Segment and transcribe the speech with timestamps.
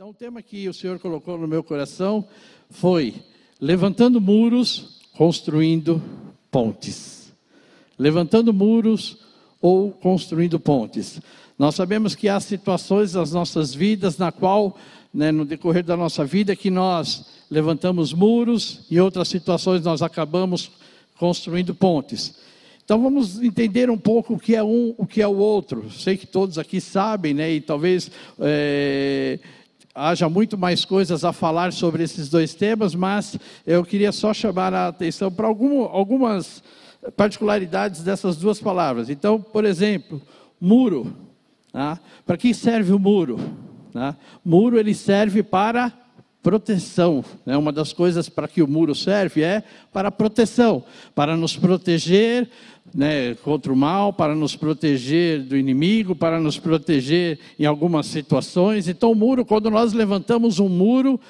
[0.00, 2.26] Então, o tema que o Senhor colocou no meu coração
[2.70, 3.14] foi
[3.60, 6.02] levantando muros, construindo
[6.50, 7.34] pontes.
[7.98, 9.18] Levantando muros
[9.60, 11.20] ou construindo pontes.
[11.58, 14.74] Nós sabemos que há situações nas nossas vidas na qual,
[15.12, 20.70] né, no decorrer da nossa vida, que nós levantamos muros e outras situações nós acabamos
[21.18, 22.36] construindo pontes.
[22.82, 25.90] Então vamos entender um pouco o que é um, o que é o outro.
[25.92, 27.52] Sei que todos aqui sabem, né?
[27.52, 28.10] E talvez
[28.40, 29.38] é,
[29.94, 34.72] haja muito mais coisas a falar sobre esses dois temas, mas eu queria só chamar
[34.72, 36.62] a atenção para algum, algumas
[37.16, 39.10] particularidades dessas duas palavras.
[39.10, 40.20] Então, por exemplo,
[40.60, 41.16] muro.
[41.72, 41.98] Tá?
[42.26, 43.38] Para que serve o muro?
[43.92, 44.16] Tá?
[44.44, 45.92] Muro ele serve para
[46.42, 47.24] proteção.
[47.44, 47.56] Né?
[47.56, 49.62] Uma das coisas para que o muro serve é
[49.92, 50.84] para proteção,
[51.14, 52.50] para nos proteger
[52.94, 58.88] né, contra o mal, para nos proteger do inimigo, para nos proteger em algumas situações.
[58.88, 61.20] Então, o muro, quando nós levantamos um muro,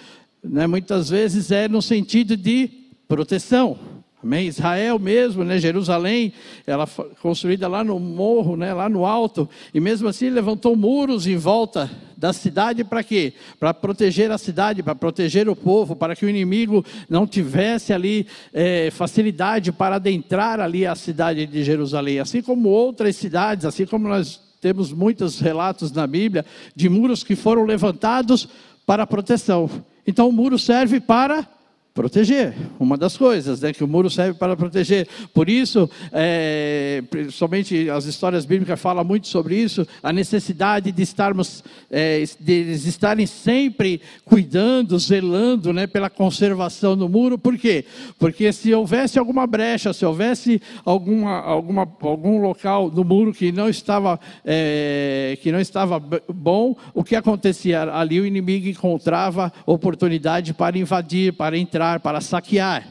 [0.42, 2.70] né, muitas vezes é no sentido de
[3.06, 3.78] proteção.
[4.22, 4.48] Amém?
[4.48, 6.32] Israel mesmo, né, Jerusalém,
[6.66, 6.86] ela
[7.22, 11.90] construída lá no morro, né, lá no alto, e mesmo assim levantou muros em volta
[12.20, 13.32] da cidade para quê?
[13.58, 18.26] Para proteger a cidade, para proteger o povo, para que o inimigo não tivesse ali
[18.52, 24.06] é, facilidade para adentrar ali a cidade de Jerusalém, assim como outras cidades, assim como
[24.06, 26.44] nós temos muitos relatos na Bíblia
[26.76, 28.46] de muros que foram levantados
[28.84, 29.70] para proteção.
[30.06, 31.48] Então o muro serve para
[31.94, 32.54] proteger.
[32.78, 35.08] Uma das coisas, né, que o muro serve para proteger.
[35.34, 41.64] Por isso, é, principalmente as histórias bíblicas falam muito sobre isso, a necessidade de estarmos,
[41.90, 47.36] é, de estarem sempre cuidando, zelando, né, pela conservação do muro.
[47.36, 47.84] Por quê?
[48.18, 53.68] Porque se houvesse alguma brecha, se houvesse alguma, alguma, algum local do muro que não
[53.68, 56.00] estava, é, que não estava
[56.32, 58.20] bom, o que acontecia ali?
[58.20, 62.86] O inimigo encontrava oportunidade para invadir, para entrar entrar, para saquear.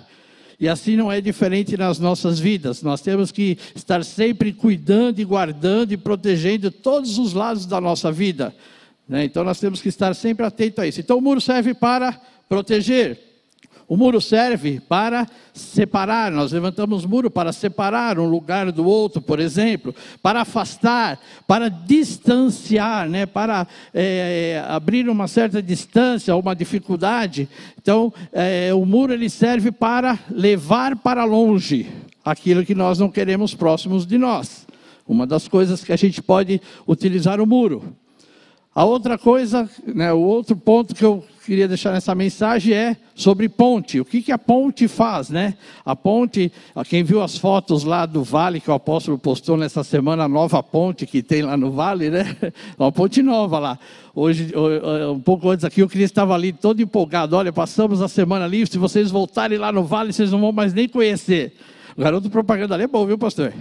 [0.60, 2.82] E assim não é diferente nas nossas vidas.
[2.82, 8.12] Nós temos que estar sempre cuidando e guardando e protegendo todos os lados da nossa
[8.12, 8.54] vida.
[9.08, 9.24] Né?
[9.26, 11.00] Então nós temos que estar sempre atentos a isso.
[11.00, 12.20] Então o muro serve para
[12.50, 13.29] proteger.
[13.90, 19.40] O muro serve para separar, nós levantamos muro para separar um lugar do outro, por
[19.40, 27.50] exemplo, para afastar, para distanciar, né, para é, abrir uma certa distância, uma dificuldade.
[27.82, 31.88] Então, é, o muro ele serve para levar para longe
[32.24, 34.68] aquilo que nós não queremos próximos de nós.
[35.08, 37.96] Uma das coisas que a gente pode utilizar o muro.
[38.74, 43.50] A outra coisa, né, o outro ponto que eu queria deixar nessa mensagem é sobre
[43.50, 44.00] ponte.
[44.00, 45.56] O que, que a ponte faz, né?
[45.84, 46.52] A ponte,
[46.88, 50.62] quem viu as fotos lá do vale que o apóstolo postou nessa semana, a nova
[50.62, 52.38] ponte que tem lá no vale, né?
[52.78, 53.80] Uma ponte nova lá.
[54.14, 54.54] Hoje,
[55.12, 57.36] um pouco antes aqui, o Cristo estava ali todo empolgado.
[57.36, 60.72] Olha, passamos a semana ali, se vocês voltarem lá no vale, vocês não vão mais
[60.72, 61.54] nem conhecer.
[61.98, 63.52] O garoto propaganda ali é bom, viu, pastor?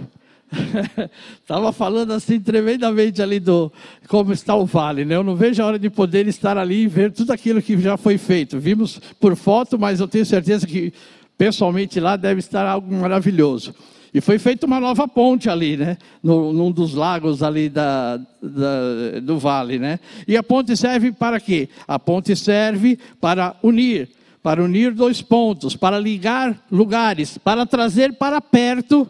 [1.41, 3.71] Estava falando assim tremendamente ali do
[4.07, 5.15] como está o vale, né?
[5.15, 7.97] Eu não vejo a hora de poder estar ali e ver tudo aquilo que já
[7.97, 8.59] foi feito.
[8.59, 10.91] Vimos por foto, mas eu tenho certeza que
[11.37, 13.73] pessoalmente lá deve estar algo maravilhoso.
[14.11, 15.97] E foi feita uma nova ponte ali, né?
[16.21, 19.99] No, num dos lagos ali da, da, do vale, né?
[20.27, 21.69] E a ponte serve para quê?
[21.87, 24.09] A ponte serve para unir,
[24.41, 29.07] para unir dois pontos, para ligar lugares, para trazer para perto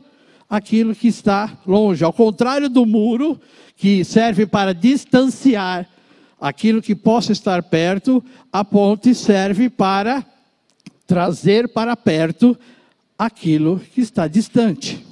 [0.50, 2.04] aquilo que está longe.
[2.04, 3.40] Ao contrário do muro,
[3.76, 5.88] que serve para distanciar
[6.40, 10.26] aquilo que possa estar perto, a ponte serve para
[11.06, 12.58] trazer para perto
[13.18, 15.06] aquilo que está distante.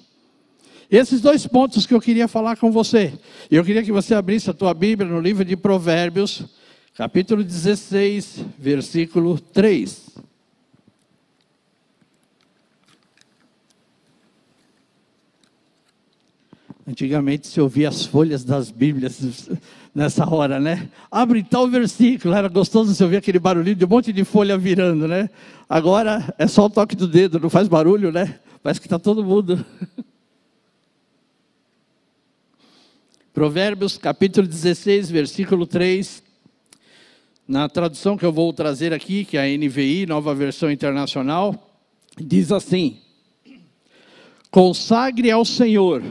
[0.89, 3.13] Esses dois pontos que eu queria falar com você.
[3.51, 6.45] Eu queria que você abrisse a tua Bíblia no livro de Provérbios,
[6.95, 10.26] capítulo 16, versículo 3.
[16.87, 19.49] Antigamente se ouvia as folhas das Bíblias
[19.93, 20.87] nessa hora, né?
[21.11, 25.05] Abre tal versículo, era gostoso se ouvir aquele barulhinho de um monte de folha virando,
[25.05, 25.29] né?
[25.67, 28.39] Agora é só o toque do dedo, não faz barulho, né?
[28.63, 29.65] Parece que está todo mundo.
[33.33, 36.23] Provérbios capítulo 16, versículo 3.
[37.45, 41.69] Na tradução que eu vou trazer aqui, que é a NVI, nova versão internacional,
[42.17, 43.01] diz assim:
[44.49, 46.01] Consagre ao Senhor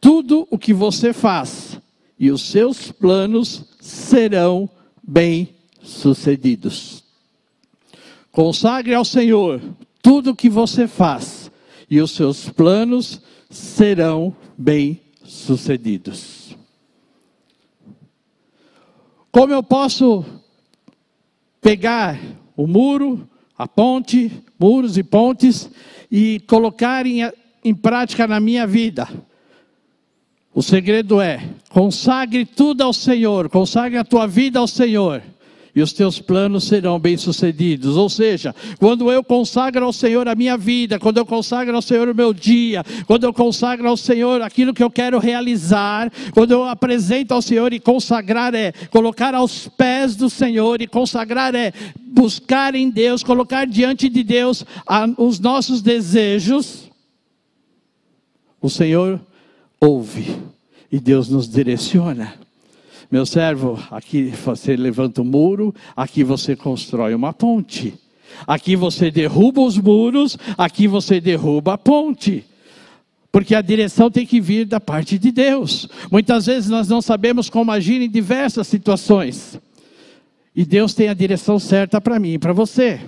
[0.00, 1.78] tudo o que você faz
[2.18, 4.70] e os seus planos serão
[5.02, 7.04] bem-sucedidos.
[8.32, 9.60] Consagre ao Senhor
[10.02, 11.50] tudo o que você faz
[11.90, 13.20] e os seus planos
[13.50, 16.56] serão bem-sucedidos.
[19.32, 20.24] Como eu posso
[21.60, 22.18] pegar
[22.56, 25.68] o muro, a ponte, muros e pontes,
[26.10, 27.20] e colocar em,
[27.64, 29.06] em prática na minha vida.
[30.54, 35.22] O segredo é: consagre tudo ao Senhor, consagre a tua vida ao Senhor
[35.74, 37.96] e os teus planos serão bem-sucedidos.
[37.96, 42.08] Ou seja, quando eu consagro ao Senhor a minha vida, quando eu consagro ao Senhor
[42.08, 46.64] o meu dia, quando eu consagro ao Senhor aquilo que eu quero realizar, quando eu
[46.64, 52.74] apresento ao Senhor e consagrar é colocar aos pés do Senhor e consagrar é buscar
[52.74, 54.64] em Deus, colocar diante de Deus
[55.16, 56.90] os nossos desejos,
[58.60, 59.20] o Senhor
[59.80, 60.36] ouve
[60.92, 62.34] e Deus nos direciona.
[63.10, 67.94] Meu servo, aqui você levanta um muro, aqui você constrói uma ponte.
[68.46, 72.44] Aqui você derruba os muros, aqui você derruba a ponte.
[73.32, 75.88] Porque a direção tem que vir da parte de Deus.
[76.10, 79.58] Muitas vezes nós não sabemos como agir em diversas situações.
[80.54, 83.00] E Deus tem a direção certa para mim e para você.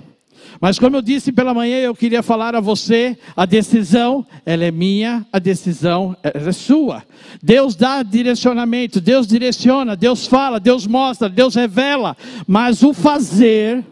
[0.59, 4.71] Mas como eu disse pela manhã, eu queria falar a você, a decisão, ela é
[4.71, 7.03] minha, a decisão é sua.
[7.41, 12.15] Deus dá direcionamento, Deus direciona, Deus fala, Deus mostra, Deus revela,
[12.47, 13.83] mas o fazer,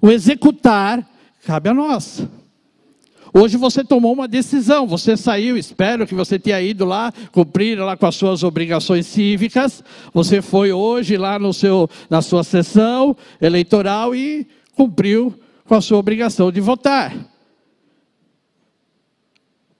[0.00, 1.06] o executar,
[1.44, 2.26] cabe a nós.
[3.34, 7.96] Hoje você tomou uma decisão, você saiu, espero que você tenha ido lá cumprir lá
[7.96, 9.82] com as suas obrigações cívicas.
[10.12, 14.46] Você foi hoje lá no seu, na sua sessão eleitoral e
[14.76, 15.34] cumpriu
[15.72, 17.16] com a sua obrigação de votar.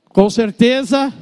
[0.09, 1.13] Com certeza,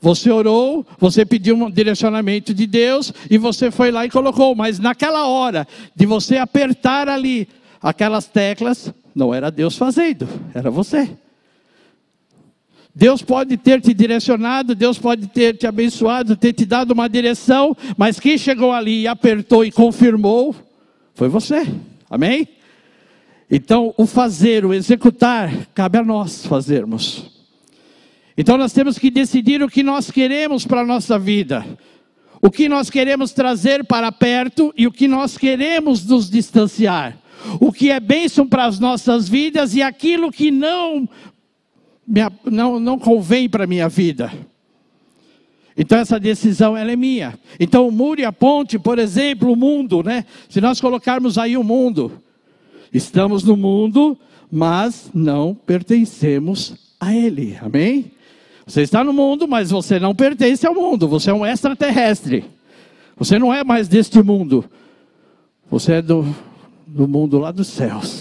[0.00, 4.78] você orou, você pediu um direcionamento de Deus e você foi lá e colocou, mas
[4.78, 5.66] naquela hora
[5.96, 7.48] de você apertar ali
[7.82, 11.10] aquelas teclas, não era Deus fazendo, era você.
[12.94, 17.76] Deus pode ter te direcionado, Deus pode ter te abençoado, ter te dado uma direção,
[17.96, 20.54] mas quem chegou ali e apertou e confirmou
[21.16, 21.66] foi você.
[22.08, 22.59] Amém?
[23.50, 27.30] Então, o fazer, o executar, cabe a nós fazermos.
[28.36, 31.66] Então, nós temos que decidir o que nós queremos para a nossa vida,
[32.40, 37.18] o que nós queremos trazer para perto e o que nós queremos nos distanciar,
[37.60, 41.08] o que é bênção para as nossas vidas e aquilo que não,
[42.44, 44.32] não, não convém para a minha vida.
[45.76, 47.38] Então essa decisão ela é minha.
[47.58, 50.24] Então o muro e a ponte, por exemplo, o mundo, né?
[50.48, 52.20] Se nós colocarmos aí o mundo,
[52.92, 54.18] Estamos no mundo,
[54.50, 57.56] mas não pertencemos a ele.
[57.60, 58.12] Amém?
[58.66, 61.08] Você está no mundo, mas você não pertence ao mundo.
[61.08, 62.44] Você é um extraterrestre.
[63.16, 64.64] Você não é mais deste mundo.
[65.70, 66.24] Você é do,
[66.86, 68.19] do mundo lá dos céus.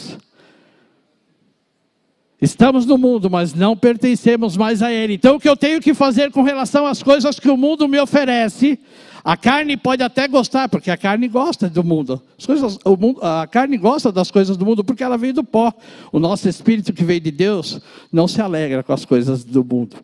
[2.41, 5.13] Estamos no mundo, mas não pertencemos mais a ele.
[5.13, 7.99] Então, o que eu tenho que fazer com relação às coisas que o mundo me
[7.99, 8.79] oferece
[9.23, 12.21] a carne pode até gostar, porque a carne gosta do mundo.
[12.45, 13.19] Coisas, mundo.
[13.21, 15.73] A carne gosta das coisas do mundo porque ela veio do pó.
[16.11, 17.81] O nosso espírito que veio de Deus
[18.11, 19.97] não se alegra com as coisas do mundo.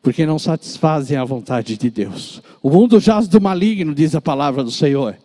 [0.00, 2.42] Porque não satisfazem a vontade de Deus.
[2.62, 5.16] O mundo jaz do maligno, diz a palavra do Senhor.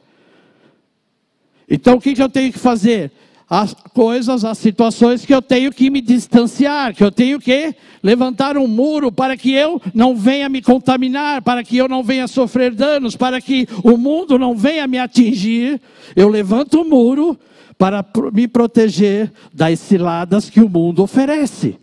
[1.69, 3.12] Então o que eu tenho que fazer?
[3.53, 8.57] As coisas, as situações que eu tenho que me distanciar, que eu tenho que levantar
[8.57, 12.73] um muro para que eu não venha me contaminar, para que eu não venha sofrer
[12.73, 15.79] danos, para que o mundo não venha me atingir.
[16.15, 17.39] Eu levanto o um muro
[17.77, 18.03] para
[18.33, 21.82] me proteger das ciladas que o mundo oferece.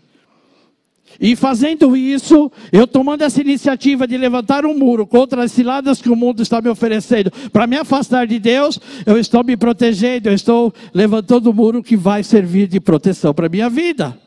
[1.21, 6.09] E fazendo isso, eu tomando essa iniciativa de levantar um muro contra as ciladas que
[6.09, 10.35] o mundo está me oferecendo, para me afastar de Deus, eu estou me protegendo, eu
[10.35, 14.19] estou levantando um muro que vai servir de proteção para a minha vida.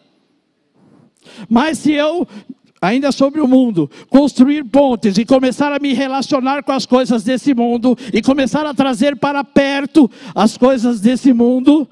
[1.50, 2.28] Mas se eu
[2.80, 7.56] ainda sobre o mundo, construir pontes e começar a me relacionar com as coisas desse
[7.56, 11.88] mundo e começar a trazer para perto as coisas desse mundo,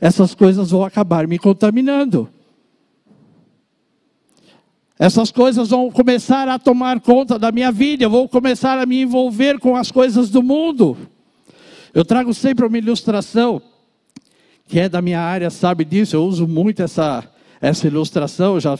[0.00, 2.28] essas coisas vão acabar me contaminando.
[4.98, 9.02] Essas coisas vão começar a tomar conta da minha vida, eu vou começar a me
[9.02, 10.96] envolver com as coisas do mundo.
[11.92, 13.60] Eu trago sempre uma ilustração,
[14.68, 17.24] que é da minha área, sabe disso, eu uso muito essa,
[17.60, 18.78] essa ilustração, já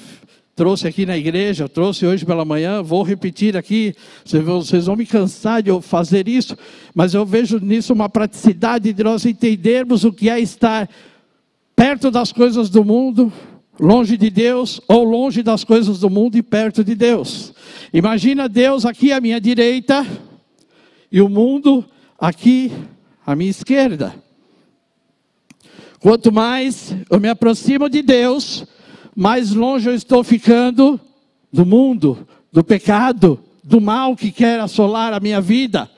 [0.54, 3.92] trouxe aqui na igreja, trouxe hoje pela manhã, vou repetir aqui,
[4.24, 6.56] vocês vão me cansar de eu fazer isso,
[6.94, 10.88] mas eu vejo nisso uma praticidade de nós entendermos o que é estar
[11.74, 13.32] perto das coisas do mundo,
[13.78, 17.52] longe de Deus ou longe das coisas do mundo e perto de Deus.
[17.92, 20.06] Imagina Deus aqui à minha direita
[21.10, 21.84] e o mundo
[22.18, 22.72] aqui
[23.26, 24.14] à minha esquerda.
[26.00, 28.66] Quanto mais eu me aproximo de Deus,
[29.16, 31.00] mais longe eu estou ficando
[31.52, 35.90] do mundo, do pecado, do mal que quer assolar a minha vida.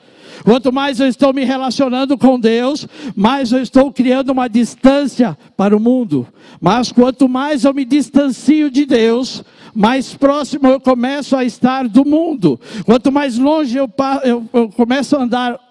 [0.43, 5.75] Quanto mais eu estou me relacionando com Deus, mais eu estou criando uma distância para
[5.75, 6.27] o mundo.
[6.59, 12.05] Mas quanto mais eu me distancio de Deus, mais próximo eu começo a estar do
[12.05, 12.59] mundo.
[12.85, 13.89] Quanto mais longe eu,
[14.23, 15.66] eu, eu começo a andar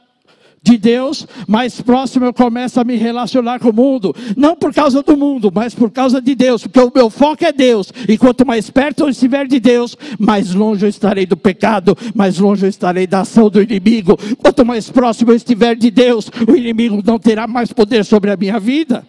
[0.67, 4.15] de Deus, mais próximo eu começo a me relacionar com o mundo.
[4.37, 7.53] Não por causa do mundo, mas por causa de Deus, porque o meu foco é
[7.53, 7.93] Deus.
[8.09, 12.39] E quanto mais perto eu estiver de Deus, mais longe eu estarei do pecado, mais
[12.39, 14.19] longe eu estarei da ação do inimigo.
[14.39, 18.37] Quanto mais próximo eu estiver de Deus, o inimigo não terá mais poder sobre a
[18.37, 19.07] minha vida.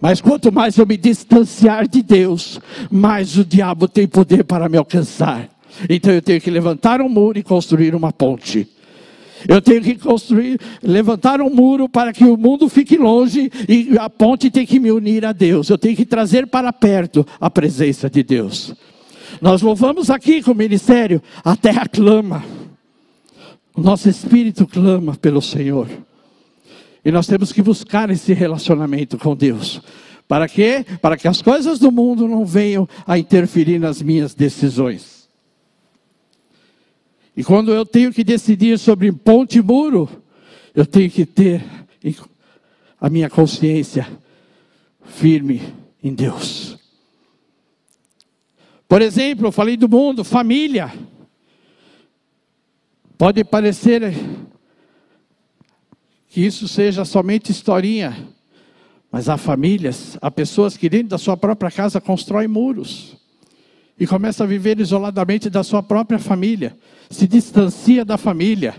[0.00, 2.60] Mas quanto mais eu me distanciar de Deus,
[2.90, 5.48] mais o diabo tem poder para me alcançar.
[5.88, 8.68] Então eu tenho que levantar um muro e construir uma ponte.
[9.48, 14.08] Eu tenho que construir, levantar um muro para que o mundo fique longe e a
[14.08, 15.68] ponte tem que me unir a Deus.
[15.68, 18.74] Eu tenho que trazer para perto a presença de Deus.
[19.40, 22.44] Nós louvamos aqui com o ministério, a terra clama.
[23.74, 25.88] O nosso espírito clama pelo Senhor.
[27.04, 29.80] E nós temos que buscar esse relacionamento com Deus.
[30.28, 30.84] Para quê?
[31.00, 35.21] Para que as coisas do mundo não venham a interferir nas minhas decisões.
[37.36, 40.08] E quando eu tenho que decidir sobre ponte e muro,
[40.74, 41.64] eu tenho que ter
[43.00, 44.06] a minha consciência
[45.04, 45.62] firme
[46.02, 46.78] em Deus.
[48.86, 50.92] Por exemplo, eu falei do mundo, família.
[53.16, 54.14] Pode parecer
[56.28, 58.28] que isso seja somente historinha,
[59.10, 63.21] mas há famílias, há pessoas que dentro da sua própria casa constroem muros
[63.98, 66.76] e começam a viver isoladamente da sua própria família
[67.12, 68.74] se distancia da família,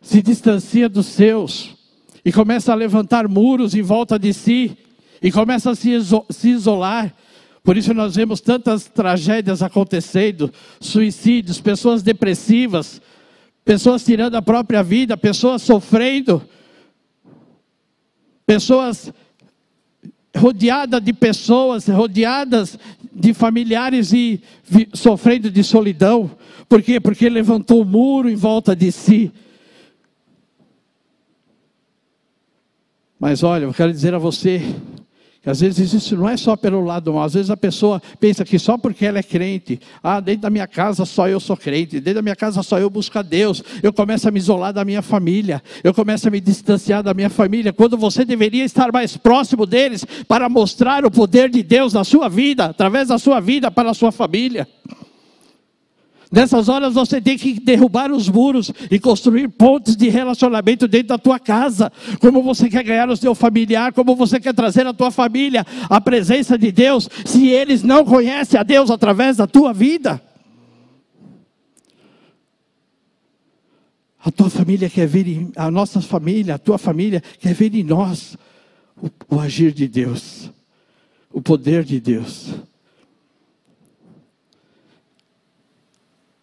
[0.00, 1.76] se distancia dos seus,
[2.24, 4.76] e começa a levantar muros em volta de si,
[5.22, 5.90] e começa a se,
[6.30, 7.14] se isolar.
[7.62, 13.00] Por isso nós vemos tantas tragédias acontecendo, suicídios, pessoas depressivas,
[13.64, 16.42] pessoas tirando a própria vida, pessoas sofrendo,
[18.44, 19.12] pessoas
[20.36, 22.78] rodeadas de pessoas, rodeadas
[23.12, 24.40] de familiares e
[24.94, 26.30] sofrendo de solidão.
[26.68, 26.98] Por quê?
[26.98, 29.30] Porque levantou o muro em volta de si.
[33.20, 34.60] Mas olha, eu quero dizer a você
[35.44, 38.58] às vezes isso não é só pelo lado mal, às vezes a pessoa pensa que
[38.58, 42.14] só porque ela é crente, ah, dentro da minha casa só eu sou crente, dentro
[42.14, 45.02] da minha casa só eu busco a Deus, eu começo a me isolar da minha
[45.02, 49.66] família, eu começo a me distanciar da minha família, quando você deveria estar mais próximo
[49.66, 53.90] deles para mostrar o poder de Deus na sua vida, através da sua vida para
[53.90, 54.68] a sua família.
[56.32, 61.18] Nessas horas você tem que derrubar os muros e construir pontes de relacionamento dentro da
[61.18, 61.92] tua casa.
[62.22, 66.00] Como você quer ganhar o seu familiar, como você quer trazer a tua família à
[66.00, 70.22] presença de Deus, se eles não conhecem a Deus através da tua vida.
[74.24, 77.82] A tua família quer ver, em, a nossa família, a tua família quer ver em
[77.82, 78.38] nós
[78.96, 80.50] o, o agir de Deus,
[81.30, 82.54] o poder de Deus.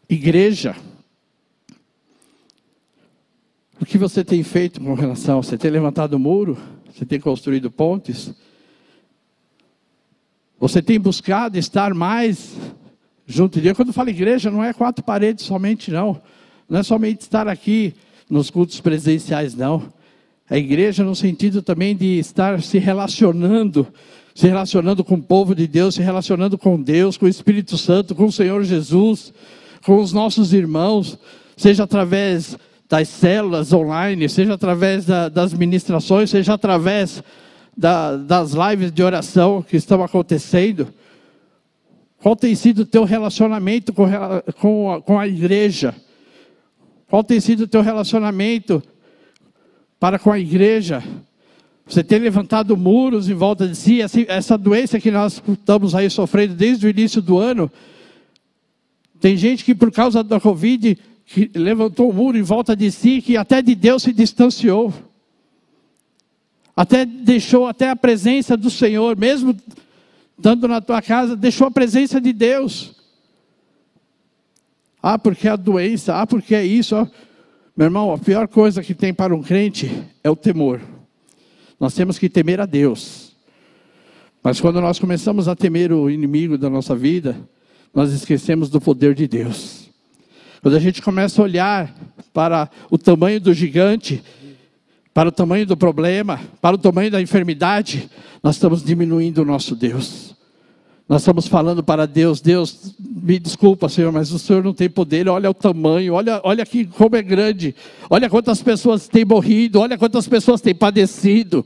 [0.10, 0.76] Igreja.
[3.80, 5.44] O que você tem feito com relação?
[5.44, 6.58] Você tem levantado o muro?
[6.92, 8.34] Você tem construído pontes?
[10.60, 12.58] Você tem buscado estar mais
[13.28, 13.78] junto de Deus?
[13.78, 16.20] Quando eu falo igreja, não é quatro paredes somente, não.
[16.68, 17.94] Não é somente estar aqui
[18.28, 19.94] nos cultos presenciais, não.
[20.50, 23.86] A igreja no sentido também de estar se relacionando,
[24.34, 28.16] se relacionando com o povo de Deus, se relacionando com Deus, com o Espírito Santo,
[28.16, 29.32] com o Senhor Jesus
[29.86, 31.18] com os nossos irmãos,
[31.56, 32.58] seja através
[32.90, 37.24] das células online, seja através da, das ministrações, seja através
[37.78, 40.88] da, das lives de oração que estão acontecendo.
[42.22, 44.06] Qual tem sido o teu relacionamento com,
[44.60, 45.96] com, a, com a igreja?
[47.08, 48.84] Qual tem sido o teu relacionamento
[50.00, 51.04] para com a igreja?
[51.88, 56.10] Você tem levantado muros em volta de si, essa, essa doença que nós estamos aí
[56.10, 57.72] sofrendo desde o início do ano,
[59.20, 60.98] tem gente que por causa da Covid
[61.54, 64.94] levantou o muro em volta de si, que até de Deus se distanciou.
[66.76, 69.56] Até deixou até a presença do Senhor, mesmo
[70.38, 72.96] estando na tua casa, deixou a presença de Deus.
[75.04, 76.96] Ah, porque é a doença, ah, porque é isso.
[77.76, 79.92] Meu irmão, a pior coisa que tem para um crente
[80.24, 80.82] é o temor.
[81.80, 83.34] Nós temos que temer a Deus.
[84.42, 87.38] Mas quando nós começamos a temer o inimigo da nossa vida,
[87.94, 89.90] nós esquecemos do poder de Deus.
[90.62, 91.96] Quando a gente começa a olhar
[92.34, 94.22] para o tamanho do gigante,
[95.14, 98.10] para o tamanho do problema, para o tamanho da enfermidade,
[98.44, 100.36] nós estamos diminuindo o nosso Deus.
[101.08, 105.28] Nós estamos falando para Deus, Deus, me desculpa, Senhor, mas o Senhor não tem poder,
[105.28, 107.76] olha o tamanho, olha, olha aqui como é grande,
[108.10, 111.66] olha quantas pessoas têm morrido, olha quantas pessoas têm padecido.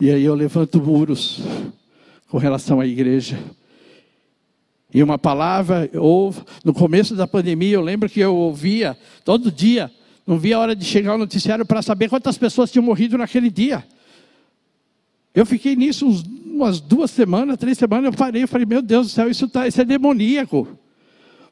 [0.00, 1.40] E aí eu levanto muros
[2.36, 3.38] com relação à igreja.
[4.92, 9.90] E uma palavra, ou no começo da pandemia, eu lembro que eu ouvia todo dia,
[10.26, 13.48] não via a hora de chegar ao noticiário para saber quantas pessoas tinham morrido naquele
[13.50, 13.82] dia.
[15.34, 19.06] Eu fiquei nisso uns, umas duas semanas, três semanas, eu parei e falei, meu Deus
[19.06, 20.68] do céu, isso, tá, isso é demoníaco.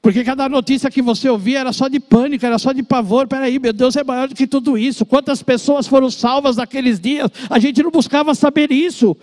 [0.03, 3.27] Porque cada notícia que você ouvia era só de pânico, era só de pavor.
[3.27, 5.07] Peraí, meu Deus é maior do que tudo isso.
[5.07, 7.31] Quantas pessoas foram salvas naqueles dias?
[7.49, 9.17] A gente não buscava saber isso.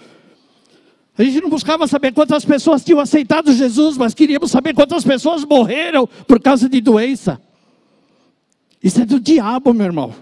[1.22, 5.46] A gente não buscava saber quantas pessoas tinham aceitado Jesus, mas queríamos saber quantas pessoas
[5.46, 7.40] morreram por causa de doença.
[8.84, 10.16] Isso é do diabo, meu irmão.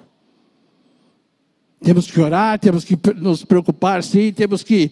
[1.81, 4.91] Temos que orar, temos que nos preocupar, sim, temos que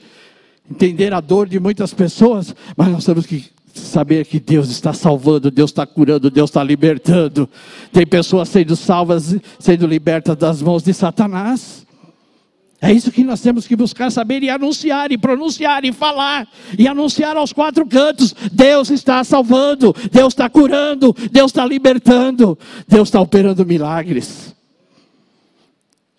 [0.71, 5.51] entender a dor de muitas pessoas, mas nós temos que saber que Deus está salvando,
[5.51, 7.49] Deus está curando, Deus está libertando.
[7.91, 11.86] Tem pessoas sendo salvas, sendo libertas das mãos de Satanás.
[12.79, 16.87] É isso que nós temos que buscar saber e anunciar, e pronunciar, e falar, e
[16.87, 22.57] anunciar aos quatro cantos: Deus está salvando, Deus está curando, Deus está libertando,
[22.87, 24.55] Deus está operando milagres.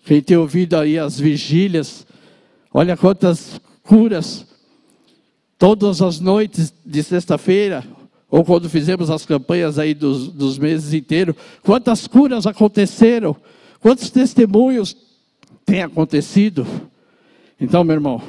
[0.03, 2.05] Quem tem ouvido aí as vigílias,
[2.73, 4.45] olha quantas curas.
[5.57, 7.83] Todas as noites de sexta-feira,
[8.31, 13.35] ou quando fizemos as campanhas aí dos, dos meses inteiros, quantas curas aconteceram,
[13.81, 14.95] quantos testemunhos
[15.69, 16.65] têm acontecido.
[17.61, 18.21] Então, meu irmão,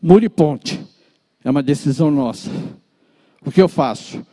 [0.00, 0.80] mure ponte
[1.44, 2.50] é uma decisão nossa.
[3.44, 4.24] O que eu faço?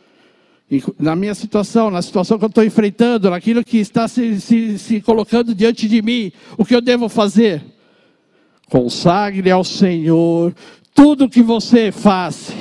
[1.00, 5.00] na minha situação, na situação que eu estou enfrentando, naquilo que está se, se, se
[5.00, 7.60] colocando diante de mim, o que eu devo fazer?
[8.68, 10.54] Consagre ao Senhor
[10.94, 12.52] tudo que você faz,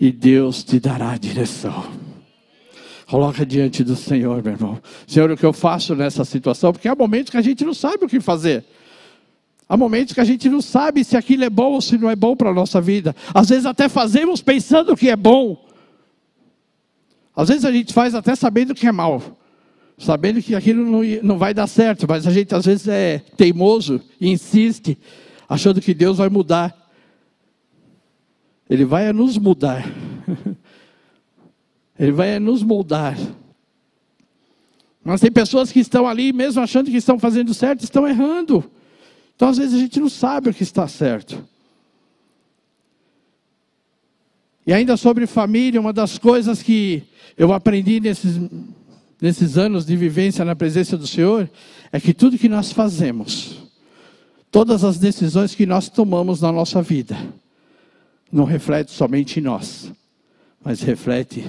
[0.00, 2.01] e Deus te dará a direção.
[3.12, 4.80] Coloca diante do Senhor, meu irmão.
[5.06, 6.72] Senhor, o que eu faço nessa situação?
[6.72, 8.64] Porque há momentos que a gente não sabe o que fazer.
[9.68, 12.16] Há momentos que a gente não sabe se aquilo é bom ou se não é
[12.16, 13.14] bom para a nossa vida.
[13.34, 15.62] Às vezes até fazemos pensando que é bom,
[17.36, 19.20] às vezes a gente faz até sabendo que é mal,
[19.98, 24.00] sabendo que aquilo não, não vai dar certo, mas a gente às vezes é teimoso
[24.18, 24.96] e insiste,
[25.46, 26.74] achando que Deus vai mudar.
[28.70, 29.84] Ele vai nos mudar.
[32.02, 33.16] Ele vai nos moldar.
[35.04, 38.68] Mas tem pessoas que estão ali, mesmo achando que estão fazendo certo, estão errando.
[39.36, 41.46] Então, às vezes, a gente não sabe o que está certo.
[44.66, 47.04] E ainda sobre família, uma das coisas que
[47.38, 48.36] eu aprendi nesses,
[49.20, 51.48] nesses anos de vivência na presença do Senhor
[51.92, 53.58] é que tudo que nós fazemos,
[54.50, 57.16] todas as decisões que nós tomamos na nossa vida,
[58.30, 59.92] não reflete somente em nós,
[60.64, 61.48] mas reflete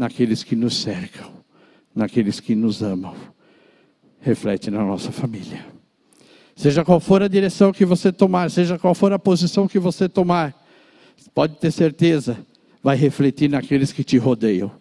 [0.00, 1.30] naqueles que nos cercam,
[1.94, 3.14] naqueles que nos amam,
[4.18, 5.62] reflete na nossa família.
[6.56, 10.08] Seja qual for a direção que você tomar, seja qual for a posição que você
[10.08, 10.56] tomar,
[11.34, 12.38] pode ter certeza,
[12.82, 14.72] vai refletir naqueles que te rodeiam,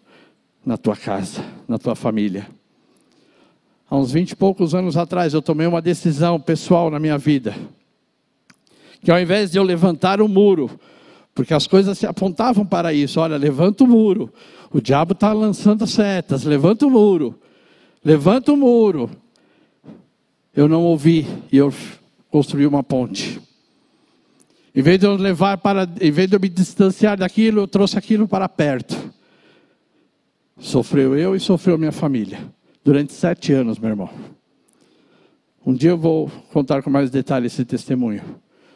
[0.65, 2.47] na tua casa, na tua família.
[3.89, 7.53] Há uns vinte e poucos anos atrás, eu tomei uma decisão pessoal na minha vida.
[9.01, 10.79] Que ao invés de eu levantar o muro,
[11.33, 14.31] porque as coisas se apontavam para isso, olha, levanta o muro,
[14.71, 17.39] o diabo está lançando setas, levanta o muro,
[18.03, 19.09] levanta o muro.
[20.53, 21.73] Eu não ouvi e eu
[22.29, 23.41] construí uma ponte.
[24.75, 27.97] Em vez de eu levar para, em vez de eu me distanciar daquilo, eu trouxe
[27.97, 28.95] aquilo para perto.
[30.59, 32.39] Sofreu eu e sofreu minha família.
[32.83, 34.09] Durante sete anos, meu irmão.
[35.65, 38.23] Um dia eu vou contar com mais detalhes esse testemunho.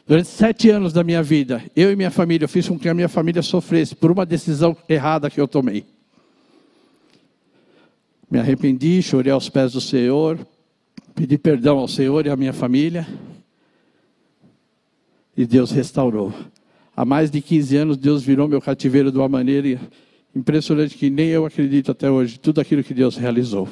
[0.06, 2.94] Durante sete anos da minha vida, eu e minha família, eu fiz com que a
[2.94, 5.86] minha família sofresse por uma decisão errada que eu tomei.
[8.30, 10.40] Me arrependi, chorei aos pés do Senhor,
[11.16, 13.08] pedi perdão ao Senhor e à minha família.
[15.38, 16.34] E Deus restaurou.
[16.96, 19.80] Há mais de 15 anos, Deus virou meu cativeiro de uma maneira
[20.36, 23.70] impressionante que nem eu acredito até hoje, tudo aquilo que Deus realizou.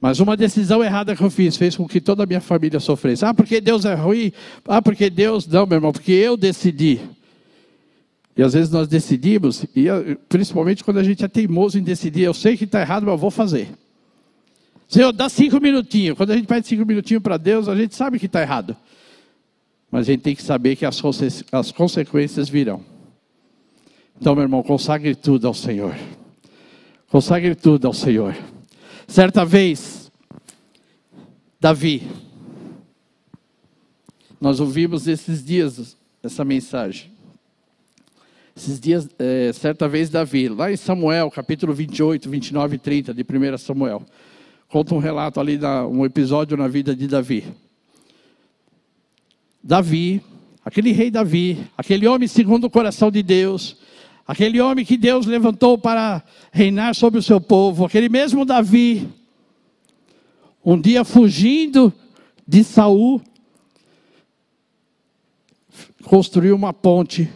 [0.00, 3.24] Mas uma decisão errada que eu fiz fez com que toda a minha família sofresse.
[3.24, 4.32] Ah, porque Deus é ruim?
[4.66, 5.46] Ah, porque Deus.
[5.46, 7.00] Não, meu irmão, porque eu decidi.
[8.36, 9.88] E às vezes nós decidimos, e
[10.28, 13.18] principalmente quando a gente é teimoso em decidir, eu sei que está errado, mas eu
[13.18, 13.68] vou fazer.
[14.86, 16.16] Senhor, dá cinco minutinhos.
[16.16, 18.76] Quando a gente pede cinco minutinhos para Deus, a gente sabe que está errado.
[19.90, 21.02] Mas a gente tem que saber que as,
[21.50, 22.80] as consequências virão.
[24.20, 25.96] Então, meu irmão, consagre tudo ao Senhor.
[27.08, 28.36] Consagre tudo ao Senhor.
[29.08, 30.12] Certa vez,
[31.58, 32.06] Davi,
[34.38, 37.10] nós ouvimos esses dias essa mensagem.
[38.54, 43.22] Esses dias, é, certa vez, Davi, lá em Samuel, capítulo 28, 29 e 30 de
[43.22, 44.04] 1 Samuel,
[44.68, 47.46] conta um relato ali, da, um episódio na vida de Davi.
[49.64, 50.22] Davi,
[50.62, 53.78] aquele rei Davi, aquele homem segundo o coração de Deus,
[54.28, 59.08] aquele homem que Deus levantou para reinar sobre o seu povo, aquele mesmo Davi,
[60.62, 61.90] um dia fugindo
[62.46, 63.22] de Saul,
[66.04, 67.26] construiu uma ponte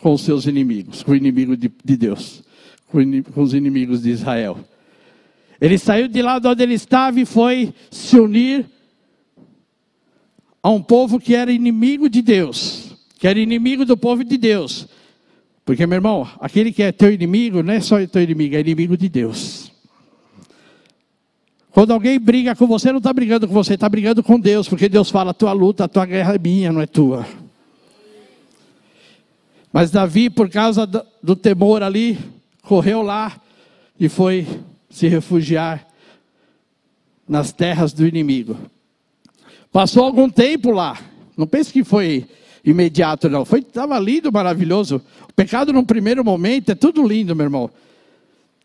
[0.00, 2.42] com os seus inimigos, com o inimigo de, de Deus,
[2.88, 4.58] com, com os inimigos de Israel.
[5.60, 8.66] Ele saiu de lá de onde ele estava e foi se unir
[10.60, 14.88] a um povo que era inimigo de Deus, que era inimigo do povo de Deus.
[15.64, 18.96] Porque, meu irmão, aquele que é teu inimigo não é só teu inimigo, é inimigo
[18.96, 19.70] de Deus.
[21.70, 24.88] Quando alguém briga com você, não está brigando com você, está brigando com Deus, porque
[24.88, 27.26] Deus fala: a tua luta, a tua guerra é minha, não é tua.
[29.72, 32.18] Mas Davi, por causa do temor ali,
[32.62, 33.40] correu lá
[33.98, 34.46] e foi
[34.90, 35.86] se refugiar
[37.26, 38.58] nas terras do inimigo.
[39.72, 40.98] Passou algum tempo lá.
[41.34, 42.26] Não pense que foi
[42.64, 43.44] imediato, não.
[43.44, 45.02] Foi, estava lindo, maravilhoso.
[45.28, 47.70] O pecado, num primeiro momento, é tudo lindo, meu irmão.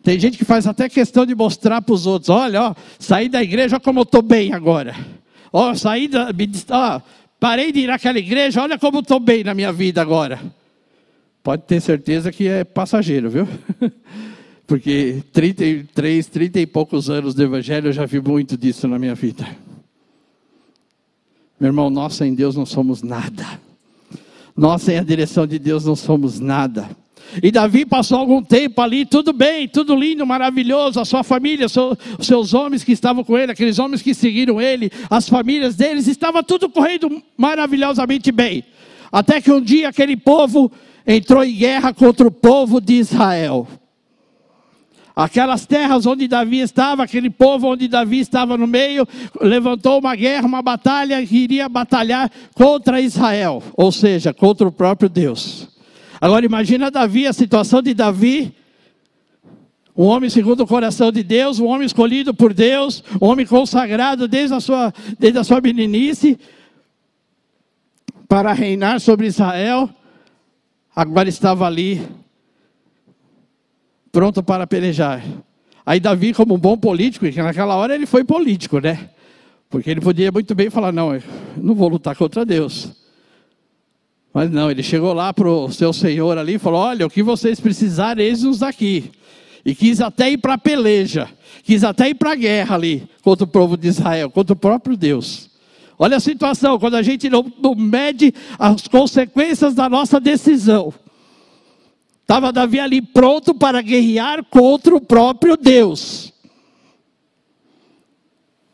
[0.04, 3.42] Tem gente que faz até questão de mostrar para os outros: olha, ó, saí da
[3.42, 4.96] igreja, olha como eu estou bem agora.
[5.52, 6.30] Ó, saí da.
[6.70, 7.02] Ó,
[7.40, 10.40] parei de ir naquela igreja, olha como eu estou bem na minha vida agora.
[11.44, 13.48] Pode ter certeza que é passageiro, viu?
[14.68, 19.16] Porque 33, 30 e poucos anos de evangelho eu já vi muito disso na minha
[19.16, 19.48] vida.
[21.60, 23.67] Meu irmão, nós sem Deus não somos nada.
[24.58, 26.90] Nós sem a direção de Deus não somos nada.
[27.44, 32.26] E Davi passou algum tempo ali, tudo bem, tudo lindo, maravilhoso, a sua família, os
[32.26, 36.42] seus homens que estavam com ele, aqueles homens que seguiram ele, as famílias deles, estava
[36.42, 38.64] tudo correndo maravilhosamente bem.
[39.12, 40.72] Até que um dia aquele povo
[41.06, 43.68] entrou em guerra contra o povo de Israel.
[45.18, 49.04] Aquelas terras onde Davi estava, aquele povo onde Davi estava no meio,
[49.42, 55.10] levantou uma guerra, uma batalha, que iria batalhar contra Israel, ou seja, contra o próprio
[55.10, 55.70] Deus.
[56.22, 58.54] Agora imagina Davi, a situação de Davi,
[59.96, 64.28] um homem segundo o coração de Deus, um homem escolhido por Deus, um homem consagrado
[64.28, 66.38] desde a sua, desde a sua meninice,
[68.28, 69.90] para reinar sobre Israel,
[70.96, 72.08] agora estava ali
[74.18, 75.24] pronto para pelejar.
[75.86, 79.12] Aí Davi, como um bom político, que naquela hora ele foi político, né?
[79.70, 81.22] Porque ele podia muito bem falar: não, eu
[81.56, 82.94] não vou lutar contra Deus.
[84.34, 87.22] Mas não, ele chegou lá para o seu senhor ali e falou: olha, o que
[87.22, 89.12] vocês precisarem, eis-nos aqui.
[89.64, 91.30] E quis até ir para a peleja,
[91.62, 94.98] quis até ir para a guerra ali, contra o povo de Israel, contra o próprio
[94.98, 95.48] Deus.
[96.00, 100.92] Olha a situação, quando a gente não, não mede as consequências da nossa decisão.
[102.28, 106.34] Estava Davi ali pronto para guerrear contra o próprio Deus.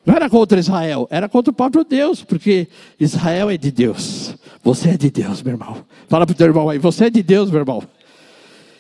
[0.04, 2.68] Não era contra Israel, era contra o próprio Deus, porque
[3.00, 4.36] Israel é de Deus.
[4.64, 5.86] Você é de Deus, meu irmão.
[6.08, 7.84] Fala para o teu irmão aí, você é de Deus, meu irmão.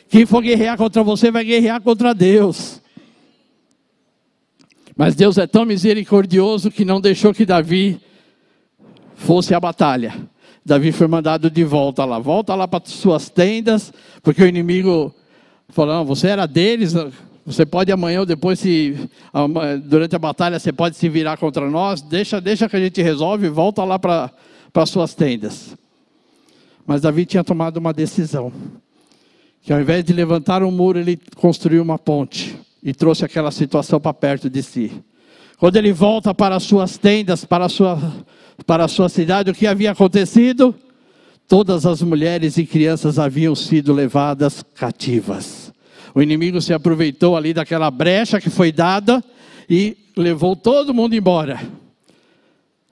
[0.09, 2.81] Quem for guerrear contra você vai guerrear contra Deus.
[4.97, 8.01] Mas Deus é tão misericordioso que não deixou que Davi
[9.13, 10.32] fosse à batalha.
[10.65, 12.19] Davi foi mandado de volta lá.
[12.19, 15.13] Volta lá para suas tendas, porque o inimigo
[15.69, 16.93] falou: não, você era deles,
[17.45, 18.95] você pode amanhã ou depois, se,
[19.83, 22.01] durante a batalha, você pode se virar contra nós.
[22.01, 24.31] Deixa, deixa que a gente resolve, volta lá para
[24.85, 25.75] suas tendas.
[26.85, 28.51] Mas Davi tinha tomado uma decisão.
[29.61, 33.99] Que ao invés de levantar um muro, ele construiu uma ponte e trouxe aquela situação
[33.99, 34.91] para perto de si.
[35.63, 37.97] Quando ele volta para as suas tendas, para sua
[38.65, 40.75] para sua cidade, o que havia acontecido?
[41.47, 45.71] Todas as mulheres e crianças haviam sido levadas cativas.
[46.13, 49.23] O inimigo se aproveitou ali daquela brecha que foi dada
[49.69, 51.61] e levou todo mundo embora.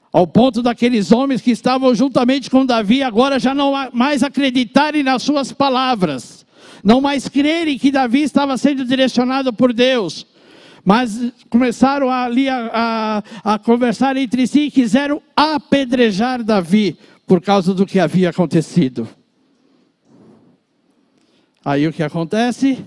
[0.10, 5.24] Ao ponto daqueles homens que estavam juntamente com Davi agora já não mais acreditarem nas
[5.24, 6.46] suas palavras,
[6.82, 10.26] não mais crerem que Davi estava sendo direcionado por Deus,
[10.84, 17.74] mas começaram ali a, a, a conversar entre si e quiseram apedrejar Davi por causa
[17.74, 19.08] do que havia acontecido.
[21.64, 22.84] Aí o que acontece?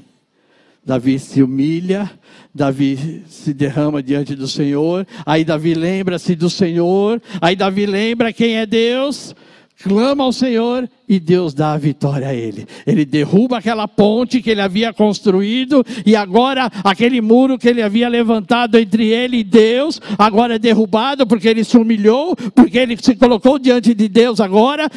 [0.84, 2.10] Davi se humilha,
[2.54, 8.56] Davi se derrama diante do Senhor, aí Davi lembra-se do Senhor, aí Davi lembra quem
[8.56, 9.34] é Deus,
[9.82, 12.66] clama ao Senhor e Deus dá a vitória a ele.
[12.86, 18.08] Ele derruba aquela ponte que ele havia construído e agora aquele muro que ele havia
[18.08, 23.14] levantado entre ele e Deus, agora é derrubado porque ele se humilhou, porque ele se
[23.16, 24.88] colocou diante de Deus agora,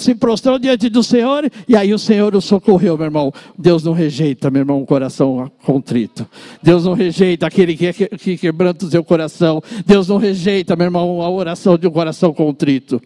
[0.00, 3.32] se prostrou diante do Senhor e aí o Senhor o socorreu, meu irmão.
[3.56, 6.26] Deus não rejeita, meu irmão, um coração contrito.
[6.62, 9.62] Deus não rejeita aquele que, que quebranta o seu coração.
[9.86, 13.00] Deus não rejeita, meu irmão, a oração de um coração contrito.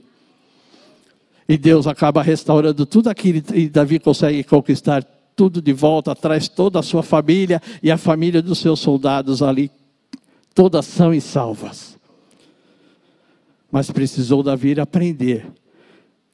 [1.49, 5.05] E Deus acaba restaurando tudo aquilo e Davi consegue conquistar
[5.37, 9.71] tudo de volta, traz toda a sua família e a família dos seus soldados ali,
[10.55, 11.99] todas são e salvas.
[13.71, 15.47] Mas precisou Davi aprender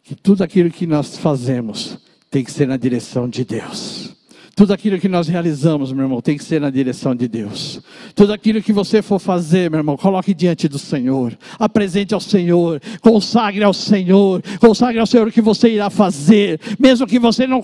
[0.03, 1.99] que tudo aquilo que nós fazemos
[2.31, 4.19] tem que ser na direção de Deus.
[4.54, 7.80] Tudo aquilo que nós realizamos, meu irmão, tem que ser na direção de Deus.
[8.14, 11.36] Tudo aquilo que você for fazer, meu irmão, coloque diante do Senhor.
[11.58, 12.80] Apresente ao Senhor.
[13.00, 14.42] Consagre ao Senhor.
[14.60, 16.60] Consagre ao Senhor o que você irá fazer.
[16.78, 17.62] Mesmo que você não,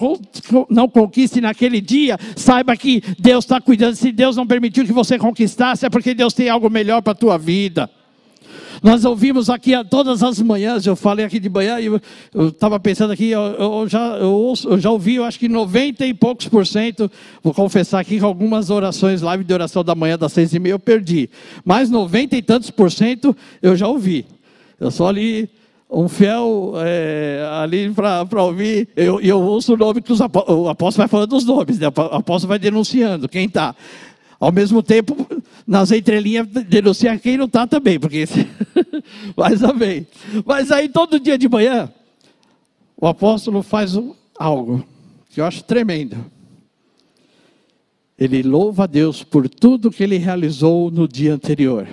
[0.70, 3.94] não conquiste naquele dia, saiba que Deus está cuidando.
[3.94, 7.16] Se Deus não permitiu que você conquistasse, é porque Deus tem algo melhor para a
[7.16, 7.90] tua vida.
[8.82, 13.12] Nós ouvimos aqui todas as manhãs, eu falei aqui de manhã, e eu estava pensando
[13.12, 16.48] aqui, eu, eu já, eu, ouço, eu, já ouvi, eu acho que 90 e poucos
[16.48, 17.10] por cento,
[17.42, 20.74] vou confessar aqui que algumas orações, live de oração da manhã, das seis e meia,
[20.74, 21.30] eu perdi.
[21.64, 24.26] Mas 90 e tantos por cento eu já ouvi.
[24.78, 25.48] Eu só ali
[25.90, 30.66] um fiel é, ali para ouvir, e eu, eu, ouço o nome que os apóstolos,
[30.66, 31.86] o apóstolo vai falando dos nomes, né?
[31.86, 33.74] o apóstolo vai denunciando quem está.
[34.38, 35.26] Ao mesmo tempo,
[35.66, 38.24] nas entrelinhas, denunciar quem não está também, porque.
[39.36, 40.06] Mas amém.
[40.44, 41.90] Mas aí, todo dia de manhã,
[42.96, 43.98] o apóstolo faz
[44.38, 44.84] algo
[45.30, 46.16] que eu acho tremendo.
[48.18, 51.86] Ele louva a Deus por tudo que ele realizou no dia anterior.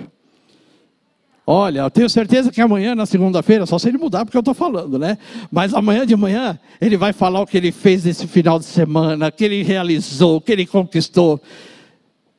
[1.46, 4.54] Olha, eu tenho certeza que amanhã, na segunda-feira, só se ele mudar, porque eu estou
[4.54, 5.18] falando, né?
[5.52, 9.28] Mas amanhã de manhã, ele vai falar o que ele fez nesse final de semana,
[9.28, 11.38] o que ele realizou, o que ele conquistou.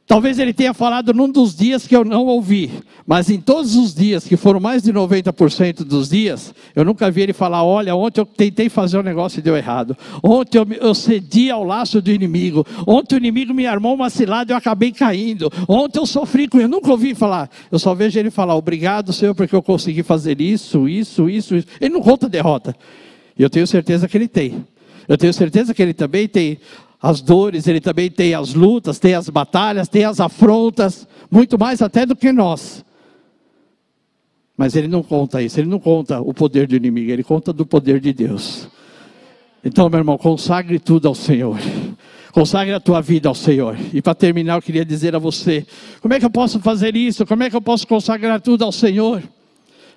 [0.07, 2.69] Talvez ele tenha falado num dos dias que eu não ouvi,
[3.07, 7.21] mas em todos os dias, que foram mais de 90% dos dias, eu nunca vi
[7.21, 9.97] ele falar: olha, ontem eu tentei fazer um negócio e deu errado.
[10.21, 12.63] Ontem eu, eu cedi ao laço do inimigo.
[12.85, 15.51] Ontem o inimigo me armou uma cilada e eu acabei caindo.
[15.67, 16.65] Ontem eu sofri com ele.
[16.65, 17.49] Eu nunca ouvi falar.
[17.71, 21.55] Eu só vejo ele falar: obrigado, Senhor, porque eu consegui fazer isso, isso, isso.
[21.55, 21.67] isso.
[21.81, 22.75] Ele não conta derrota.
[23.35, 24.63] E eu tenho certeza que ele tem.
[25.07, 26.59] Eu tenho certeza que ele também tem
[27.05, 31.79] as dores, ele também tem as lutas, tem as batalhas, tem as afrontas, muito mais
[31.79, 32.83] até do que nós.
[34.57, 37.63] Mas ele não conta isso, ele não conta o poder do inimigo, ele conta do
[37.63, 38.67] poder de Deus.
[39.63, 41.59] Então, meu irmão, consagre tudo ao Senhor.
[42.31, 43.77] Consagre a tua vida ao Senhor.
[43.93, 45.63] E para terminar, eu queria dizer a você:
[46.01, 47.23] como é que eu posso fazer isso?
[47.23, 49.21] Como é que eu posso consagrar tudo ao Senhor?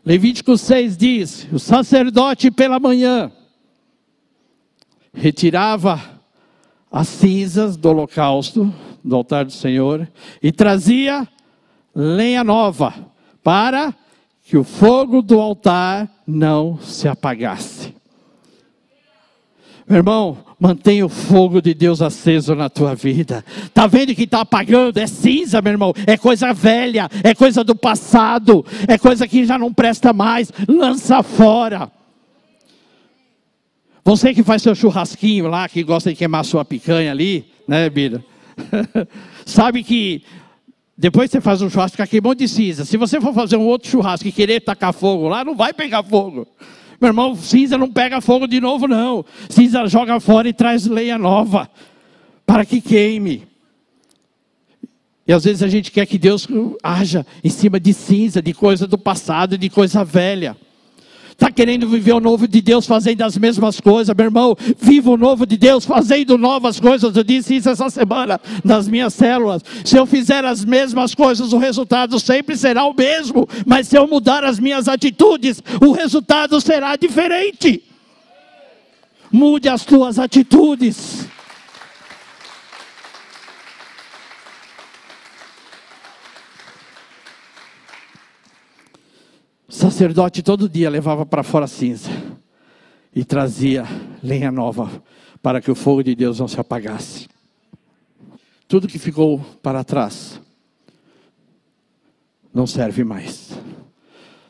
[0.04, 3.32] Levítico 6 diz: o sacerdote pela manhã
[5.14, 6.17] retirava
[6.90, 8.72] as cinzas do holocausto,
[9.04, 10.08] do altar do Senhor,
[10.42, 11.26] e trazia
[11.94, 12.94] lenha nova,
[13.42, 13.94] para
[14.44, 17.94] que o fogo do altar não se apagasse.
[19.86, 23.44] Meu irmão, mantenha o fogo de Deus aceso na tua vida.
[23.72, 24.98] Tá vendo que está apagando?
[24.98, 25.94] É cinza, meu irmão.
[26.06, 30.52] É coisa velha, é coisa do passado, é coisa que já não presta mais.
[30.68, 31.90] Lança fora.
[34.08, 38.24] Você que faz seu churrasquinho lá, que gosta de queimar sua picanha ali, né, Bira?
[39.44, 40.22] Sabe que
[40.96, 42.86] depois você faz um churrasco, fica aquele de cinza.
[42.86, 46.02] Se você for fazer um outro churrasco e querer tacar fogo lá, não vai pegar
[46.02, 46.48] fogo.
[46.98, 49.26] Meu irmão, cinza não pega fogo de novo, não.
[49.50, 51.68] Cinza joga fora e traz lenha nova,
[52.46, 53.46] para que queime.
[55.26, 56.48] E às vezes a gente quer que Deus
[56.82, 60.56] haja em cima de cinza, de coisa do passado, de coisa velha.
[61.38, 64.56] Está querendo viver o novo de Deus fazendo as mesmas coisas, meu irmão?
[64.76, 67.14] Viva o novo de Deus fazendo novas coisas.
[67.14, 69.62] Eu disse isso essa semana nas minhas células.
[69.84, 73.48] Se eu fizer as mesmas coisas, o resultado sempre será o mesmo.
[73.64, 77.84] Mas se eu mudar as minhas atitudes, o resultado será diferente.
[79.30, 81.27] Mude as tuas atitudes.
[89.68, 92.10] Sacerdote todo dia levava para fora cinza
[93.14, 93.84] e trazia
[94.22, 95.02] lenha nova
[95.42, 97.28] para que o fogo de Deus não se apagasse.
[98.66, 100.40] Tudo que ficou para trás
[102.52, 103.58] não serve mais.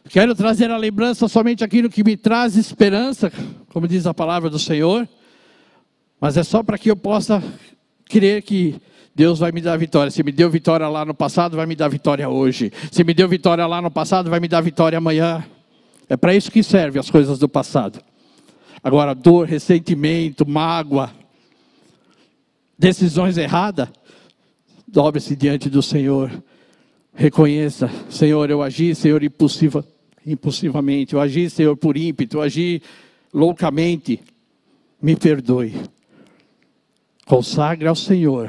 [0.08, 3.30] Quero trazer a lembrança somente aquilo que me traz esperança,
[3.70, 5.06] como diz a palavra do Senhor,
[6.20, 7.42] mas é só para que eu possa
[8.06, 8.80] crer que
[9.18, 10.12] Deus vai me dar vitória.
[10.12, 12.72] Se me deu vitória lá no passado, vai me dar vitória hoje.
[12.92, 15.44] Se me deu vitória lá no passado, vai me dar vitória amanhã.
[16.08, 18.00] É para isso que servem as coisas do passado.
[18.80, 21.10] Agora, dor, ressentimento, mágoa,
[22.78, 23.88] decisões erradas,
[24.86, 26.30] dobre-se diante do Senhor.
[27.12, 29.84] Reconheça, Senhor, eu agi, Senhor, impulsiva,
[30.24, 32.80] impulsivamente, eu agi, Senhor, por ímpeto, eu agi
[33.34, 34.20] loucamente.
[35.02, 35.74] Me perdoe.
[37.26, 38.48] Consagre ao Senhor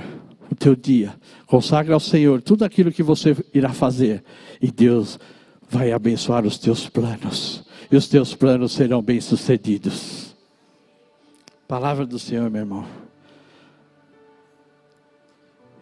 [0.52, 1.16] o teu dia.
[1.46, 4.24] Consagre ao Senhor tudo aquilo que você irá fazer.
[4.62, 5.20] E Deus
[5.70, 7.64] vai abençoar os teus planos.
[7.92, 10.36] E os teus planos serão bem-sucedidos.
[11.68, 12.86] Palavra do Senhor, meu irmão.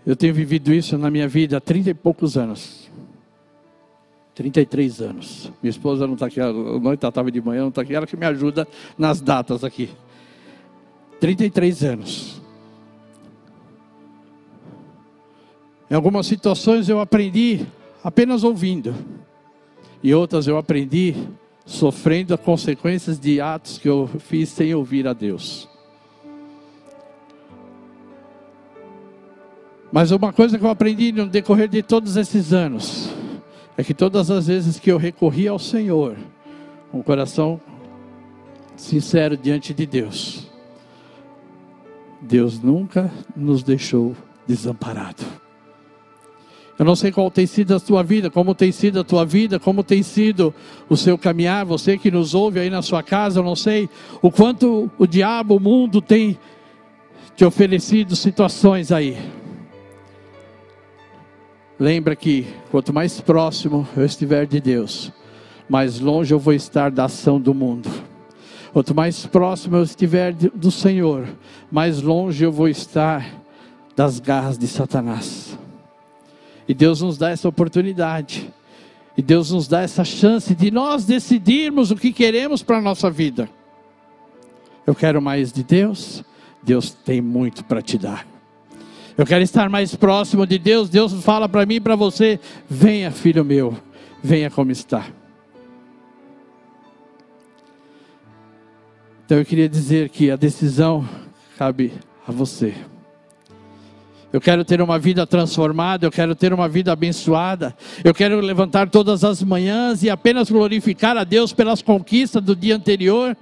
[0.06, 2.90] Eu tenho vivido isso na minha vida há trinta e poucos anos.
[4.36, 5.52] 33 anos.
[5.62, 8.26] Minha esposa não está aqui, noite estava de manhã, não está aqui, ela que me
[8.26, 9.90] ajuda nas datas aqui.
[11.20, 12.42] 33 anos.
[15.90, 17.66] Em algumas situações eu aprendi
[18.04, 18.94] apenas ouvindo,
[20.04, 21.16] e outras eu aprendi
[21.66, 25.68] sofrendo as consequências de atos que eu fiz sem ouvir a Deus.
[29.92, 33.10] Mas uma coisa que eu aprendi no decorrer de todos esses anos
[33.78, 36.18] é que todas as vezes que eu recorri ao Senhor,
[36.92, 37.62] com um coração
[38.76, 40.52] sincero diante de Deus,
[42.22, 45.47] Deus nunca nos deixou desamparado.
[46.78, 49.60] Eu não sei qual tem sido a tua vida, como tem sido a tua vida,
[49.60, 50.54] como tem sido
[50.88, 53.90] o seu caminhar, você que nos ouve aí na sua casa, eu não sei
[54.22, 56.38] o quanto o diabo, o mundo tem
[57.36, 59.18] te oferecido situações aí.
[61.80, 65.12] Lembra que quanto mais próximo eu estiver de Deus,
[65.68, 67.90] mais longe eu vou estar da ação do mundo.
[68.72, 71.28] Quanto mais próximo eu estiver do Senhor,
[71.72, 73.26] mais longe eu vou estar
[73.96, 75.58] das garras de Satanás.
[76.68, 78.54] E Deus nos dá essa oportunidade.
[79.16, 83.10] E Deus nos dá essa chance de nós decidirmos o que queremos para a nossa
[83.10, 83.50] vida.
[84.86, 86.24] Eu quero mais de Deus,
[86.62, 88.28] Deus tem muito para te dar.
[89.18, 90.90] Eu quero estar mais próximo de Deus.
[90.90, 93.76] Deus fala para mim e para você: venha, filho meu,
[94.22, 95.08] venha como está.
[99.26, 101.08] Então eu queria dizer que a decisão
[101.58, 101.92] cabe
[102.26, 102.76] a você.
[104.32, 107.76] Eu quero ter uma vida transformada, eu quero ter uma vida abençoada.
[108.04, 112.76] Eu quero levantar todas as manhãs e apenas glorificar a Deus pelas conquistas do dia
[112.76, 113.38] anterior.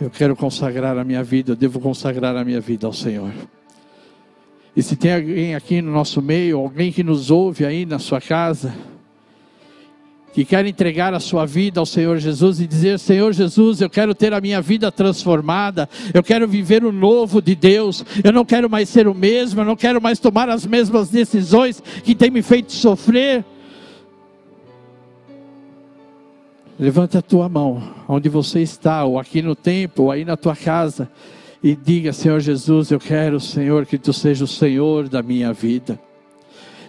[0.00, 3.32] Eu quero consagrar a minha vida, eu devo consagrar a minha vida ao Senhor.
[4.76, 8.20] E se tem alguém aqui no nosso meio, alguém que nos ouve aí na sua
[8.20, 8.74] casa,
[10.32, 14.14] que quer entregar a sua vida ao Senhor Jesus e dizer: Senhor Jesus, eu quero
[14.14, 18.68] ter a minha vida transformada, eu quero viver o novo de Deus, eu não quero
[18.70, 22.42] mais ser o mesmo, eu não quero mais tomar as mesmas decisões que tem me
[22.42, 23.44] feito sofrer.
[26.78, 30.56] Levante a tua mão, onde você está, ou aqui no templo, ou aí na tua
[30.56, 31.10] casa
[31.62, 35.98] e diga: Senhor Jesus, eu quero, Senhor, que tu seja o Senhor da minha vida.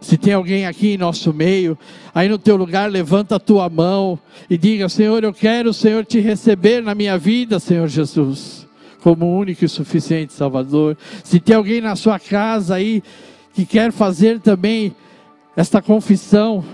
[0.01, 1.77] Se tem alguém aqui em nosso meio,
[2.13, 6.19] aí no teu lugar, levanta a tua mão e diga: Senhor, eu quero, Senhor, te
[6.19, 8.67] receber na minha vida, Senhor Jesus,
[9.01, 10.97] como único e suficiente Salvador.
[11.23, 13.03] Se tem alguém na sua casa aí
[13.53, 14.95] que quer fazer também
[15.55, 16.65] esta confissão,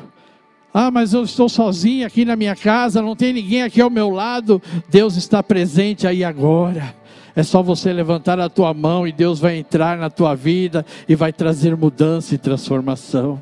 [0.73, 4.09] ah, mas eu estou sozinho aqui na minha casa, não tem ninguém aqui ao meu
[4.09, 4.61] lado.
[4.89, 6.95] Deus está presente aí agora.
[7.37, 11.13] É só você levantar a tua mão e Deus vai entrar na tua vida e
[11.13, 13.39] vai trazer mudança e transformação.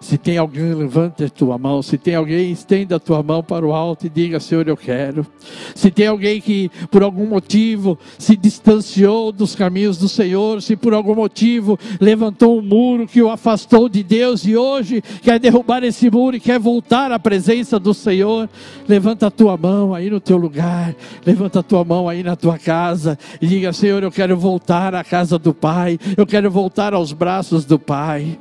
[0.00, 1.82] Se tem alguém, levante a tua mão.
[1.82, 5.26] Se tem alguém, estenda a tua mão para o alto e diga: Senhor, eu quero.
[5.74, 10.94] Se tem alguém que por algum motivo se distanciou dos caminhos do Senhor, se por
[10.94, 16.10] algum motivo levantou um muro que o afastou de Deus e hoje quer derrubar esse
[16.10, 18.48] muro e quer voltar à presença do Senhor,
[18.88, 20.94] levanta a tua mão aí no teu lugar,
[21.26, 25.04] levanta a tua mão aí na tua casa e diga: Senhor, eu quero voltar à
[25.04, 28.38] casa do Pai, eu quero voltar aos braços do Pai.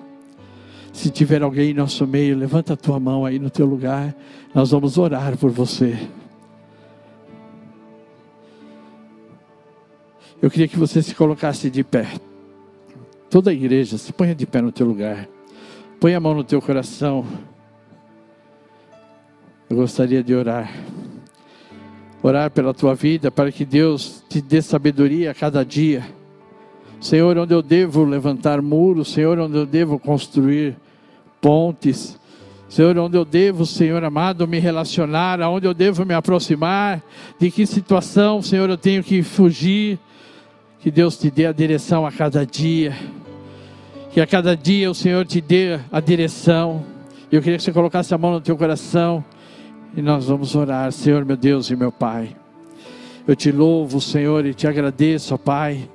[1.00, 4.14] Se tiver alguém em nosso meio, levanta a tua mão aí no teu lugar.
[4.54, 5.98] Nós vamos orar por você.
[10.42, 12.06] Eu queria que você se colocasse de pé.
[13.30, 15.26] Toda a igreja, se ponha de pé no teu lugar.
[16.02, 17.26] Põe a mão no teu coração.
[19.70, 20.70] Eu gostaria de orar.
[22.22, 26.06] Orar pela tua vida, para que Deus te dê sabedoria a cada dia.
[27.00, 30.76] Senhor, onde eu devo levantar muros, Senhor, onde eu devo construir
[31.42, 32.20] pontes.
[32.70, 37.02] Senhor, onde eu devo, Senhor amado, me relacionar, aonde eu devo me aproximar,
[37.40, 39.98] de que situação, Senhor, eu tenho que fugir.
[40.80, 42.96] Que Deus te dê a direção a cada dia.
[44.12, 46.86] Que a cada dia o Senhor te dê a direção.
[47.32, 49.24] Eu queria que você colocasse a mão no teu coração
[49.96, 52.36] E nós vamos orar, Senhor meu Deus e meu Pai.
[53.28, 55.90] Eu te louvo, Senhor, e te agradeço, Pai.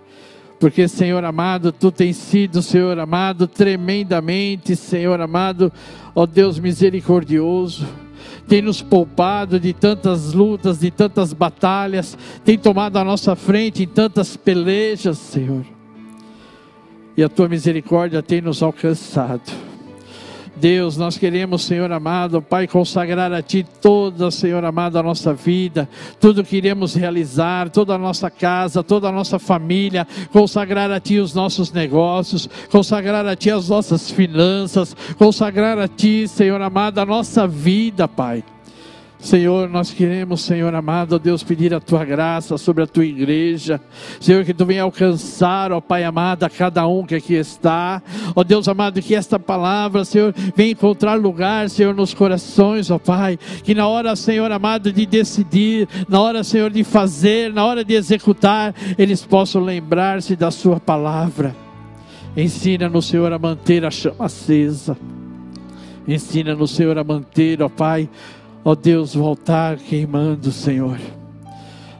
[0.59, 5.73] Porque, Senhor amado, tu tens sido, Senhor amado, tremendamente, Senhor amado,
[6.15, 7.87] ó Deus misericordioso
[8.47, 13.87] tem nos poupado de tantas lutas, de tantas batalhas, tem tomado a nossa frente em
[13.87, 15.65] tantas pelejas, Senhor.
[17.17, 19.64] E a tua misericórdia tem nos alcançado.
[20.57, 25.89] Deus, nós queremos, Senhor amado, Pai, consagrar a Ti toda, Senhor amado, a nossa vida,
[26.21, 31.19] tudo que iremos realizar, toda a nossa casa, toda a nossa família, consagrar a Ti
[31.19, 37.07] os nossos negócios, consagrar a Ti as nossas finanças, consagrar a Ti, Senhor amado, a
[37.07, 38.45] nossa vida, Pai.
[39.25, 43.81] Senhor, nós queremos, Senhor amado, Deus, pedir a tua graça sobre a tua igreja.
[44.21, 48.03] Senhor, que tu venha alcançar, ó Pai amado, a cada um que aqui está.
[48.37, 53.39] Ó Deus amado, que esta palavra, Senhor, venha encontrar lugar, Senhor, nos corações, ó Pai.
[53.63, 57.95] Que na hora, Senhor amado, de decidir, na hora, Senhor, de fazer, na hora de
[57.95, 61.57] executar, eles possam lembrar-se da Sua palavra.
[62.37, 64.95] Ensina-nos, Senhor, a manter a chama acesa.
[66.07, 68.07] Ensina-nos, Senhor, a manter, ó Pai,
[68.65, 70.99] ó Deus, voltar queimando, Senhor.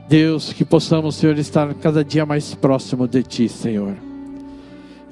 [0.09, 3.95] Deus, que possamos, Senhor, estar cada dia mais próximo de Ti, Senhor.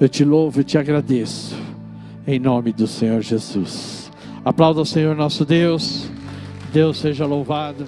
[0.01, 1.55] Eu te louvo e te agradeço,
[2.27, 4.11] em nome do Senhor Jesus.
[4.45, 6.11] Aplauda o Senhor nosso Deus,
[6.73, 7.87] Deus seja louvado.